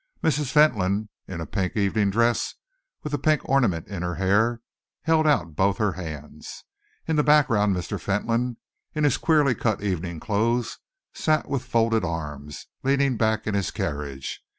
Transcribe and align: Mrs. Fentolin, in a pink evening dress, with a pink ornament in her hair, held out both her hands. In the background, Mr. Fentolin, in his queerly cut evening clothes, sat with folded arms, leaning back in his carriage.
Mrs. 0.23 0.51
Fentolin, 0.51 1.09
in 1.27 1.41
a 1.41 1.45
pink 1.45 1.77
evening 1.77 2.09
dress, 2.09 2.55
with 3.03 3.13
a 3.13 3.19
pink 3.19 3.41
ornament 3.47 3.87
in 3.87 4.01
her 4.01 4.15
hair, 4.15 4.61
held 5.03 5.27
out 5.27 5.55
both 5.55 5.77
her 5.77 5.91
hands. 5.91 6.63
In 7.07 7.17
the 7.17 7.23
background, 7.23 7.75
Mr. 7.75 8.01
Fentolin, 8.01 8.57
in 8.95 9.03
his 9.03 9.17
queerly 9.17 9.53
cut 9.53 9.83
evening 9.83 10.19
clothes, 10.19 10.79
sat 11.13 11.47
with 11.47 11.63
folded 11.63 12.03
arms, 12.03 12.65
leaning 12.81 13.15
back 13.15 13.45
in 13.45 13.53
his 13.53 13.69
carriage. 13.69 14.41